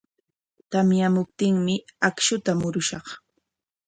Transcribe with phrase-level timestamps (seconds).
[0.71, 1.75] Tamyamuptinmi
[2.07, 3.05] akshuta murushaq.